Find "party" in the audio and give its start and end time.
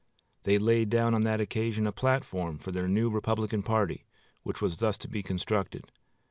3.61-4.07